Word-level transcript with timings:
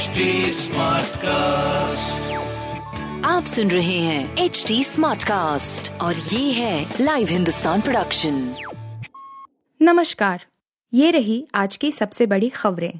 HD 0.00 0.06
cast 1.06 2.32
आप 3.24 3.44
सुन 3.44 3.70
रहे 3.70 3.98
हैं 3.98 4.36
एच 4.36 4.64
डी 4.68 4.84
स्मार्ट 4.84 5.24
कास्ट 5.24 5.92
और 6.00 6.16
ये 6.16 6.52
है 6.52 6.94
लाइव 7.00 7.28
हिंदुस्तान 7.28 7.80
प्रोडक्शन 7.80 8.54
नमस्कार। 9.82 10.44
ये 10.94 11.10
रही 11.10 11.46
आज 11.54 11.76
की 11.76 11.92
सबसे 11.92 12.26
बड़ी 12.26 12.48
खबरें। 12.48 12.92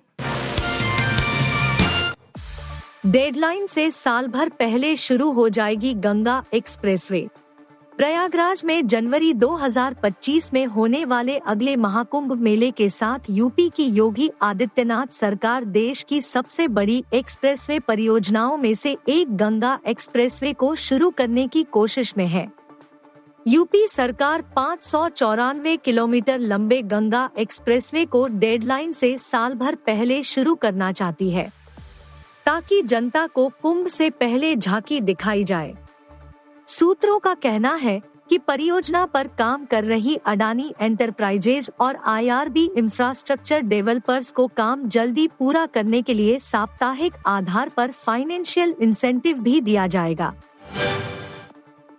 डेडलाइन 3.06 3.66
से 3.66 3.90
साल 3.90 4.26
भर 4.26 4.48
पहले 4.48 4.96
शुरू 4.96 5.32
हो 5.32 5.48
जाएगी 5.48 5.94
गंगा 5.94 6.44
एक्सप्रेसवे। 6.54 7.28
प्रयागराज 8.00 8.62
में 8.64 8.86
जनवरी 8.86 9.32
2025 9.34 10.52
में 10.52 10.66
होने 10.66 11.04
वाले 11.04 11.36
अगले 11.38 11.74
महाकुंभ 11.76 12.32
मेले 12.32 12.70
के 12.70 12.88
साथ 12.88 13.18
यूपी 13.30 13.68
की 13.68 13.84
योगी 13.86 14.30
आदित्यनाथ 14.42 15.12
सरकार 15.12 15.64
देश 15.64 16.02
की 16.02 16.20
सबसे 16.20 16.68
बड़ी 16.68 17.04
एक्सप्रेसवे 17.12 17.78
परियोजनाओं 17.78 18.56
में 18.56 18.72
से 18.74 18.96
एक 19.08 19.36
गंगा 19.36 19.78
एक्सप्रेसवे 19.86 20.52
को 20.52 20.74
शुरू 20.76 21.10
करने 21.10 21.46
की 21.48 21.62
कोशिश 21.62 22.14
में 22.16 22.26
है। 22.26 22.46
यूपी 23.46 23.86
सरकार 23.86 24.44
पाँच 24.56 24.82
सौ 24.82 25.08
चौरानवे 25.08 25.76
किलोमीटर 25.76 26.38
लंबे 26.38 26.80
गंगा 26.84 27.28
एक्सप्रेसवे 27.38 28.04
को 28.06 28.26
डेडलाइन 28.28 28.92
से 28.92 29.16
साल 29.18 29.54
भर 29.54 29.74
पहले 29.86 30.22
शुरू 30.22 30.54
करना 30.54 30.90
चाहती 30.92 31.30
है, 31.30 31.48
ताकि 32.46 32.82
जनता 32.82 33.26
को 33.26 33.48
कुंभ 33.62 33.86
से 33.88 34.10
पहले 34.10 34.56
झांकी 34.56 35.00
दिखाई 35.02 35.44
जाए। 35.44 35.74
सूत्रों 36.70 37.18
का 37.18 37.32
कहना 37.34 37.74
है 37.74 38.00
कि 38.28 38.36
परियोजना 38.38 39.06
पर 39.06 39.28
काम 39.28 39.64
कर 39.64 39.84
रही 39.84 40.14
अडानी 40.16 40.72
एंटरप्राइजेज 40.80 41.70
और 41.80 41.96
आईआरबी 42.06 42.64
इंफ्रास्ट्रक्चर 42.76 43.60
डेवलपर्स 43.60 44.30
को 44.30 44.46
काम 44.46 44.86
जल्दी 44.88 45.26
पूरा 45.38 45.66
करने 45.66 46.02
के 46.02 46.14
लिए 46.14 46.38
साप्ताहिक 46.38 47.12
आधार 47.26 47.68
पर 47.68 47.90
फाइनेंशियल 47.90 48.74
इंसेंटिव 48.80 49.40
भी 49.40 49.60
दिया 49.60 49.86
जाएगा। 49.86 50.32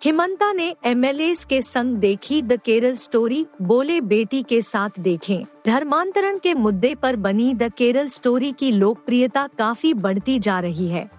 हिमंता 0.04 0.54
ने 0.54 0.76
एम 0.86 1.04
के 1.50 1.62
संग 1.62 1.98
देखी 1.98 2.42
द 2.42 2.60
केरल 2.60 2.96
स्टोरी, 2.96 3.46
बोले 3.62 4.02
बेटी 4.02 4.44
के 4.44 4.62
साथ 4.62 5.00
देखें। 5.00 5.44
धर्मांतरण 5.66 6.38
के 6.38 6.54
मुद्दे 6.54 6.96
पर 6.96 7.16
बनी 7.16 7.54
द 7.54 7.72
केरल 7.74 8.08
स्टोरी 8.08 8.52
की 8.52 8.72
लोकप्रियता 8.72 9.50
काफ़ी 9.58 9.94
बढ़ती 9.94 10.40
जा 10.40 10.60
रही 10.60 10.88
है। 10.88 11.10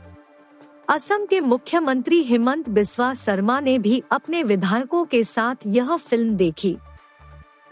असम 0.89 1.25
के 1.27 1.41
मुख्यमंत्री 1.41 2.23
हेमंत 2.23 2.69
बिस्वा 2.69 3.13
शर्मा 3.15 3.61
ने 3.61 3.79
भी 3.79 4.03
अपने 4.13 4.43
विधायकों 4.43 5.05
के 5.05 5.23
साथ 5.25 5.67
यह 5.67 5.97
फ़िल्म 5.97 6.35
देखी। 6.37 6.77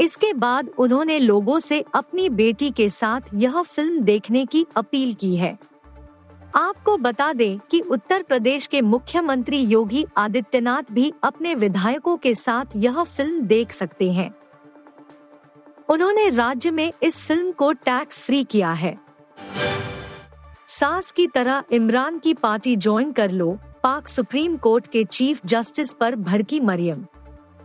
इसके 0.01 0.33
बाद 0.33 0.69
उन्होंने 0.79 1.19
लोगों 1.19 1.59
से 1.61 1.85
अपनी 1.95 2.29
बेटी 2.29 2.71
के 2.71 2.89
साथ 2.91 3.35
यह 3.35 3.61
फ़िल्म 3.63 4.01
देखने 4.01 4.45
की 4.47 4.65
अपील 4.77 5.15
की 5.15 5.35
है। 5.37 5.59
आपको 6.57 6.97
बता 6.97 7.33
दें 7.33 7.59
कि 7.71 7.81
उत्तर 7.81 8.23
प्रदेश 8.23 8.67
के 8.67 8.81
मुख्यमंत्री 8.83 9.59
योगी 9.59 10.07
आदित्यनाथ 10.17 10.93
भी 10.93 11.13
अपने 11.23 11.55
विधायकों 11.55 12.17
के 12.17 12.35
साथ 12.35 12.77
यह 12.77 13.03
फ़िल्म 13.03 13.41
देख 13.41 13.73
सकते 13.73 14.13
हैं। 14.13 14.35
उन्होंने 15.89 16.29
राज्य 16.29 16.71
में 16.71 16.93
इस 17.03 17.23
फ़िल्म 17.23 17.53
को 17.53 17.73
टैक्स 17.73 18.23
फ्री 18.23 18.45
किया 18.45 18.73
है। 18.73 18.99
सास 20.81 21.11
की 21.11 21.27
तरह 21.27 21.65
इमरान 21.73 22.19
की 22.19 22.35
पार्टी 22.35 22.77
ज्वाइन 22.77 23.13
कर 23.13 23.31
लो, 23.31 23.59
पाक 23.83 24.09
सुप्रीम 24.09 24.57
कोर्ट 24.57 24.87
के 24.87 25.05
चीफ 25.05 25.41
जस्टिस 25.47 25.93
पर 25.93 26.17
भड़की 26.17 26.61
मरियम। 26.61 27.07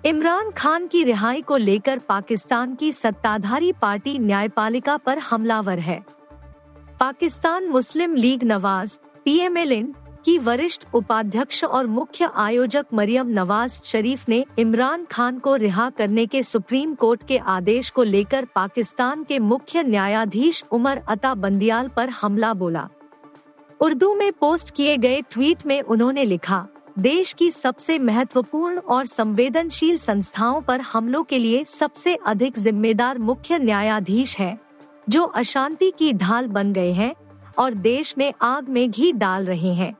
इमरान 0.05 0.51
खान 0.51 0.87
की 0.87 1.03
रिहाई 1.03 1.41
को 1.41 1.57
लेकर 1.57 1.99
पाकिस्तान 1.99 2.75
की 2.75 2.91
सत्ताधारी 2.91 3.71
पार्टी 3.71 4.19
न्यायपालिका 4.19 4.97
पर 4.97 5.17
हमलावर 5.17 5.79
है। 5.79 6.05
पाकिस्तान 6.99 7.67
मुस्लिम 7.67 8.15
लीग 8.15 8.43
नवाज़, 8.43 8.97
पीएमएलएन 9.25 9.93
की 10.25 10.37
वरिष्ठ 10.37 10.83
उपाध्यक्ष 10.93 11.63
और 11.63 11.87
मुख्य 11.87 12.29
आयोजक 12.35 12.85
मरियम 12.93 13.27
नवाज़ 13.27 13.79
शरीफ 13.83 14.29
ने 14.29 14.45
इमरान 14.59 15.05
खान 15.05 15.39
को 15.39 15.55
रिहा 15.55 15.89
करने 15.89 16.25
के 16.25 16.43
सुप्रीम 16.43 16.95
कोर्ट 16.95 17.27
के 17.27 17.37
आदेश 17.37 17.89
को 17.89 18.03
लेकर 18.03 18.45
पाकिस्तान 18.45 19.23
के 19.23 19.39
मुख्य 19.39 19.83
न्यायाधीश 19.83 20.63
उमर 20.71 21.01
अता 21.07 21.33
बंदियाल 21.35 21.87
पर 21.87 22.09
हमला 22.09 22.53
बोला। 22.53 22.87
उर्दू 23.81 24.13
में 24.15 24.31
पोस्ट 24.31 24.69
किए 24.69 24.97
गए 24.97 25.21
ट्वीट 25.21 25.65
में 25.65 25.81
उन्होंने 25.81 26.23
लिखा, 26.25 26.67
देश 26.99 27.33
की 27.33 27.49
सबसे 27.51 27.97
महत्वपूर्ण 27.99 28.77
और 28.77 29.05
संवेदनशील 29.05 29.97
संस्थाओं 29.97 30.61
पर 30.61 30.81
हमलों 30.81 31.23
के 31.23 31.37
लिए 31.37 31.63
सबसे 31.63 32.15
अधिक 32.15 32.59
जिम्मेदार 32.59 33.17
मुख्य 33.17 33.57
न्यायाधीश 33.59 34.37
है, 34.39 34.57
जो 35.09 35.23
अशांति 35.23 35.91
की 35.91 36.13
ढाल 36.13 36.47
बन 36.47 36.73
गए 36.73 36.91
हैं 36.91 37.13
और 37.57 37.73
देश 37.73 38.13
में 38.17 38.31
आग 38.41 38.69
में 38.69 38.89
घी 38.91 39.11
डाल 39.11 39.45
रहे 39.45 39.73
हैं। 39.73 39.93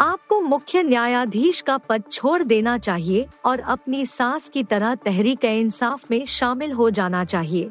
आपको 0.00 0.40
मुख्य 0.40 0.82
न्यायाधीश 0.82 1.60
का 1.60 1.78
पद 1.78 2.02
छोड़ 2.12 2.42
देना 2.42 2.78
चाहिए 2.78 3.26
और 3.44 3.60
अपनी 3.60 4.06
सास 4.06 4.48
की 4.48 4.62
तरह 4.62 4.94
तहरीक 4.94 5.44
इंसाफ 5.44 6.10
में 6.10 6.24
शामिल 6.26 6.72
हो 6.72 6.90
जाना 6.90 7.24
चाहिए। 7.24 7.70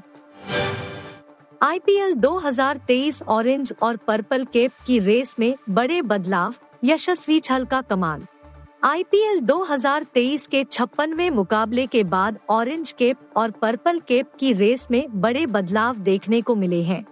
आईपीएल 1.64 2.14
2023 2.14 3.24
ऑरेंज 3.24 3.74
और 3.82 3.98
पर्पल 3.98 4.46
केप 4.46 4.72
की 4.88 5.00
रेस 5.00 5.36
में 5.40 5.56
बड़े 5.70 6.02
बदलाव, 6.02 6.54
यशस्वी 6.84 7.40
छल 7.40 7.66
का 7.66 7.82
कमाल। 7.82 8.26
आईपीएल 8.84 9.40
2023 9.40 10.48
के 10.48 10.64
छप्पनवे 10.64 11.30
मुकाबले 11.30 11.88
के 11.88 12.04
बाद 12.04 12.40
ऑरेंज 12.50 12.92
केप 12.92 13.18
और 13.36 13.52
पर्पल 13.52 14.00
केप 14.00 14.32
की 14.40 14.54
रेस 14.54 14.88
में 14.92 15.22
बड़े 15.22 15.46
बदलाव 15.46 15.96
देखने 15.96 16.42
को 16.42 16.56
मिले 16.56 16.84
हैं। 16.84 17.06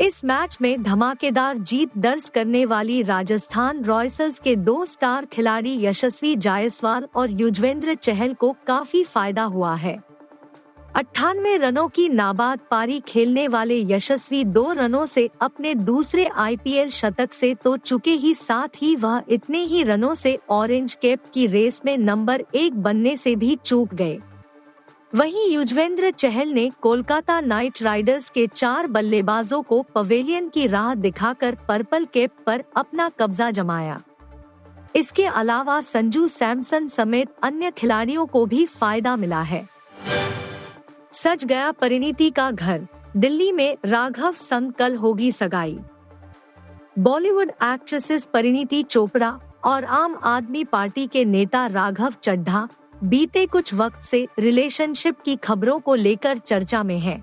इस 0.00 0.24
मैच 0.24 0.58
में 0.60 0.82
धमाकेदार 0.82 1.56
जीत 1.56 1.98
दर्ज 1.98 2.28
करने 2.28 2.64
वाली 2.64 3.02
राजस्थान 3.02 3.84
रॉयल्स 3.84 4.38
के 4.38 4.56
दो 4.56 4.84
स्टार 4.84 5.24
खिलाड़ी 5.24 5.84
यशस्वी 5.84 6.36
जायसवाल 6.36 7.08
और 7.14 7.30
युजवेंद्र 7.30 7.94
चहल 7.94 8.34
को 8.34 8.56
काफ़ी 8.66 9.04
फ़ायदा 9.04 9.42
हुआ 9.42 9.74
है। 9.74 10.07
अट्ठानवे 10.98 11.56
रनों 11.56 11.86
की 11.88 12.08
नाबाद 12.08 12.60
पारी 12.70 12.98
खेलने 13.00 13.46
वाले 13.48 13.76
यशस्वी 13.80 14.42
दो 14.44 14.72
रनों 14.72 15.04
से 15.06 15.28
अपने 15.40 15.74
दूसरे 15.74 16.24
आईपीएल 16.36 16.90
शतक 16.90 17.32
से 17.32 17.54
तो 17.54 17.76
चुके 17.76 18.12
ही 18.12 18.34
साथ 18.34 18.82
ही 18.82 18.94
वह 18.96 19.22
इतने 19.28 19.58
ही 19.64 19.82
रनों 19.82 20.14
से 20.14 20.36
ऑरेंज 20.50 20.94
कैप 21.02 21.30
की 21.34 21.46
रेस 21.46 21.80
में 21.84 21.96
नंबर 21.98 22.44
एक 22.54 22.82
बनने 22.82 23.16
से 23.16 23.36
भी 23.36 23.54
चूक 23.56 23.94
गए। 23.94 24.18
वहीं 25.12 25.48
युजवेंद्र 25.50 26.10
चहल 26.10 26.48
ने 26.48 26.68
कोलकाता 26.80 27.40
नाइट 27.40 27.82
राइडर्स 27.82 28.28
के 28.30 28.46
चार 28.46 28.86
बल्लेबाजों 28.88 29.62
को 29.62 29.82
पवेलियन 29.94 30.48
की 30.48 30.66
राह 30.66 30.94
दिखाकर 30.96 31.58
पर्पल 31.68 32.04
कैप 32.04 32.44
पर 32.46 32.64
अपना 32.76 33.08
कब्जा 33.18 33.50
जमाया। 33.52 34.00
इसके 34.96 35.26
अलावा 35.26 35.80
संजू 35.84 36.26
सैमसन 36.28 36.86
समेत 36.88 37.34
अन्य 37.42 37.70
खिलाड़ियों 37.70 38.26
को 38.26 38.46
भी 38.46 38.66
फ़ायदा 38.66 39.16
मिला 39.16 39.42
है। 39.42 39.66
सच 41.12 41.44
गया 41.44 41.70
परिणीति 41.72 42.30
का 42.30 42.50
घर। 42.50 42.86
दिल्ली 43.16 43.52
में 43.52 43.76
राघव 43.84 44.32
संग 44.32 44.72
कल 44.72 44.96
होगी 44.96 45.32
सगाई। 45.32 45.78
बॉलीवुड 46.98 47.50
एक्ट्रेसेस 47.64 48.28
परिणीति 48.34 48.82
चोपड़ा 48.82 49.38
और 49.64 49.84
आम 49.84 50.16
आदमी 50.24 50.64
पार्टी 50.64 51.06
के 51.06 51.24
नेता 51.24 51.66
राघव 51.66 52.14
चड्ढा 52.22 52.68
बीते 53.04 53.46
कुछ 53.46 53.74
वक्त 53.74 54.02
से 54.02 54.26
रिलेशनशिप 54.38 55.20
की 55.20 55.36
खबरों 55.36 55.78
को 55.80 55.94
लेकर 55.94 56.38
चर्चा 56.38 56.82
में 56.82 56.98
हैं। 56.98 57.22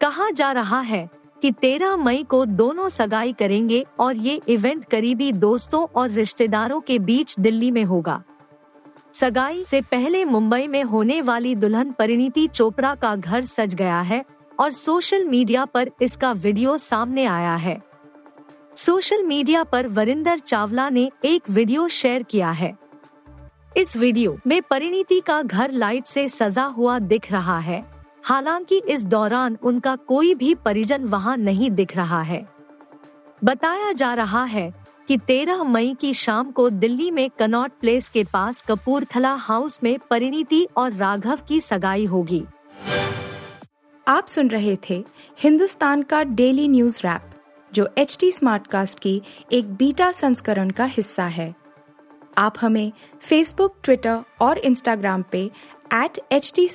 कहा 0.00 0.30
जा 0.30 0.52
रहा 0.52 0.80
है 0.80 1.08
कि 1.42 1.52
13 1.52 1.96
मई 1.96 2.22
को 2.22 2.44
दोनों 2.44 2.88
सगाई 2.88 3.32
करेंगे 3.32 3.84
और 3.98 4.16
ये 4.16 4.40
इवेंट 4.48 4.84
करीबी 4.84 5.32
दोस्तों 5.32 5.86
और 5.94 6.10
रिश्तेदारों 6.10 6.80
के 6.80 6.98
बीच 6.98 7.38
दिल्ली 7.40 7.70
में 7.70 7.84
होगा। 7.84 8.22
सगाई 9.14 9.64
से 9.64 9.80
पहले 9.80 10.24
मुंबई 10.24 10.66
में 10.66 10.82
होने 10.82 11.20
वाली 11.20 11.54
दुल्हन 11.54 11.90
परिणीति 11.92 12.46
चोपड़ा 12.48 12.94
का 12.94 13.14
घर 13.16 13.40
सज 13.40 13.74
गया 13.74 14.00
है 14.00 14.24
और 14.60 14.70
सोशल 14.70 15.24
मीडिया 15.24 15.64
पर 15.64 15.90
इसका 16.02 16.32
वीडियो 16.32 16.76
सामने 16.78 17.24
आया 17.24 17.54
है। 17.54 17.80
सोशल 18.76 19.22
मीडिया 19.22 19.64
पर 19.64 19.86
वरिंदर 19.86 20.38
चावला 20.38 20.88
ने 20.90 21.10
एक 21.24 21.50
वीडियो 21.50 21.88
शेयर 21.88 22.22
किया 22.22 22.50
है। 22.50 22.76
इस 23.76 23.96
वीडियो 23.96 24.38
में 24.46 24.62
परिणीति 24.62 25.20
का 25.20 25.42
घर 25.42 25.70
लाइट 25.70 26.06
से 26.06 26.28
सजा 26.28 26.64
हुआ 26.64 26.98
दिख 26.98 27.32
रहा 27.32 27.58
है। 27.58 27.84
हालाँकि 28.24 28.82
इस 28.88 29.04
दौरान 29.04 29.58
उनका 29.62 29.96
कोई 29.96 30.34
भी 30.34 30.54
परिजन 30.54 31.04
वहाँ 31.04 31.36
नहीं 31.36 31.70
दिख 31.70 31.96
रहा 31.96 32.22
है। 32.22 32.46
बताया 33.44 33.92
जा 33.92 34.14
रहा 34.14 34.44
है 34.44 34.72
कि 35.10 35.18
13 35.18 35.64
मई 35.64 35.96
की 36.00 36.14
शाम 36.14 36.50
को 36.50 36.70
दिल्ली 36.70 37.10
में 37.10 37.30
कनॉट 37.30 37.72
प्लेस 37.80 38.08
के 38.08 38.24
पास 38.24 38.62
कपूरथला 38.62 39.32
हाउस 39.32 39.80
में 39.82 39.98
परिणीति 40.10 40.68
और 40.76 40.92
राघव 40.92 41.38
की 41.48 41.60
सगाई 41.60 42.04
होगी। 42.04 42.44
आप 44.08 44.26
सुन 44.26 44.48
रहे 44.48 44.78
थे 44.90 45.04
हिंदुस्तान 45.38 46.02
का 46.02 46.22
डेली 46.22 46.68
न्यूज़ 46.68 47.00
रैप, 47.04 47.22
जो 47.72 47.88
एच 47.98 48.16
टी 48.20 48.32
स्मार्ट 48.32 48.66
कास्ट 48.66 48.98
की 48.98 49.22
एक 49.52 49.74
बीटा 49.74 50.12
संस्करण 50.12 50.70
का 50.70 50.84
हिस्सा 50.84 51.24
है। 51.24 51.54
आप 52.38 52.54
हमें 52.60 52.92
फेसबुक 53.20 53.76
ट्विटर 53.82 54.18
और 54.40 54.58
इंस्टाग्राम 54.58 55.24
पे 55.32 55.50
एट 55.94 56.20
एच 56.32 56.52
टी 56.56 56.68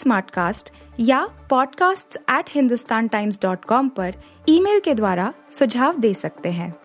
या 1.00 1.30
podcasts@hindustantimes.com 1.54 3.90
पर 3.90 4.14
ईमेल 4.50 4.80
के 4.80 4.94
द्वारा 4.94 5.34
सुझाव 5.52 6.00
दे 6.00 6.14
सकते 6.14 6.50
हैं। 6.50 6.85